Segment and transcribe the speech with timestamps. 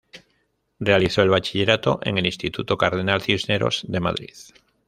[0.79, 4.31] Realizó el bachillerato en el Instituto Cardenal Cisneros de Madrid.